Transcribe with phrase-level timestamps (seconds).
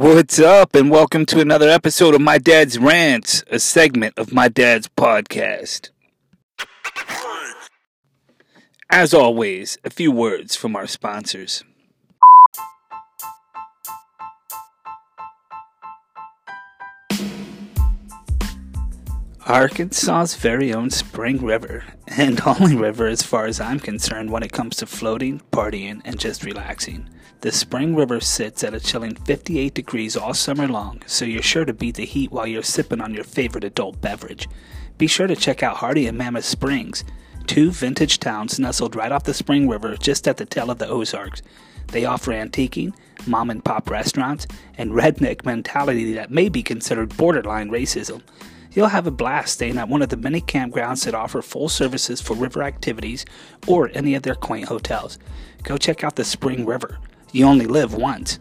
[0.00, 4.46] What's up, and welcome to another episode of My Dad's Rants, a segment of My
[4.46, 5.90] Dad's podcast.
[8.88, 11.64] As always, a few words from our sponsors.
[19.48, 24.52] Arkansas's very own Spring River, and only river as far as I'm concerned when it
[24.52, 27.08] comes to floating, partying, and just relaxing.
[27.40, 31.64] The Spring River sits at a chilling 58 degrees all summer long, so you're sure
[31.64, 34.46] to beat the heat while you're sipping on your favorite adult beverage.
[34.98, 37.02] Be sure to check out Hardy and Mammoth Springs,
[37.46, 40.88] two vintage towns nestled right off the Spring River just at the tail of the
[40.88, 41.40] Ozarks.
[41.86, 42.92] They offer antiquing,
[43.26, 44.46] mom and pop restaurants,
[44.76, 48.20] and redneck mentality that may be considered borderline racism.
[48.78, 52.20] You'll have a blast staying at one of the many campgrounds that offer full services
[52.20, 53.24] for river activities
[53.66, 55.18] or any of their quaint hotels.
[55.64, 57.00] Go check out the Spring River.
[57.32, 58.38] You only live once.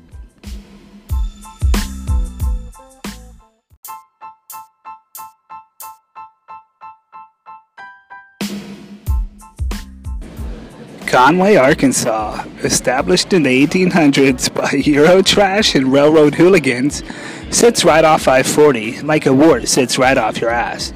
[11.07, 17.01] Conway, Arkansas, established in the 1800s by Euro trash and railroad hooligans,
[17.49, 20.91] sits right off I 40 like a wart sits right off your ass.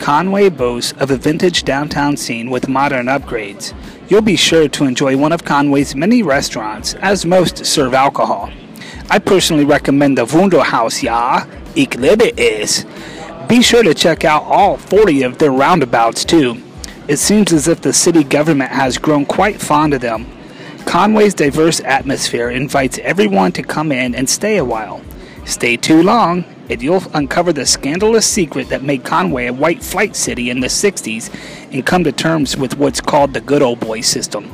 [0.00, 3.72] Conway boasts of a vintage downtown scene with modern upgrades.
[4.10, 8.50] You'll be sure to enjoy one of Conway's many restaurants, as most serve alcohol.
[9.08, 11.46] I personally recommend the Wunderhaus, ja,
[11.76, 12.84] ich liebe es.
[13.48, 16.60] Be sure to check out all 40 of their roundabouts too.
[17.06, 20.26] It seems as if the city government has grown quite fond of them.
[20.86, 25.02] Conway's diverse atmosphere invites everyone to come in and stay a while.
[25.44, 30.16] Stay too long, and you'll uncover the scandalous secret that made Conway a white flight
[30.16, 31.30] city in the 60s
[31.72, 34.50] and come to terms with what's called the good old boy system.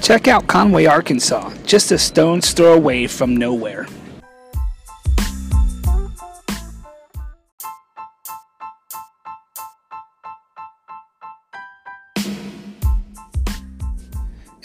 [0.00, 3.86] Check out Conway, Arkansas, just a stone's throw away from nowhere.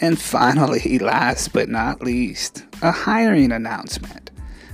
[0.02, 4.32] And finally, last but not least, a hiring announcement.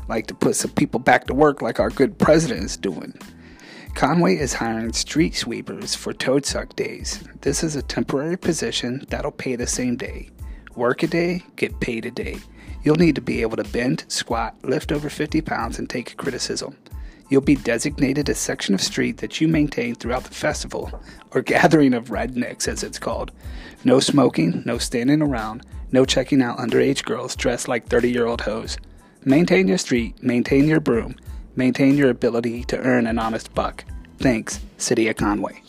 [0.07, 3.13] Like to put some people back to work like our good president is doing.
[3.93, 7.23] Conway is hiring street sweepers for Toad Suck Daze.
[7.41, 10.29] This is a temporary position that'll pay the same day.
[10.75, 12.37] Work a day, get paid a day.
[12.83, 16.77] You'll need to be able to bend, squat, lift over 50 pounds, and take criticism.
[17.29, 21.01] You'll be designated a section of street that you maintain throughout the festival,
[21.31, 23.31] or gathering of rednecks as it's called.
[23.83, 28.41] No smoking, no standing around, no checking out underage girls dressed like 30 year old
[28.41, 28.77] hoes.
[29.25, 31.16] Maintain your street, maintain your broom,
[31.55, 33.83] maintain your ability to earn an honest buck.
[34.19, 35.61] Thanks, City of Conway.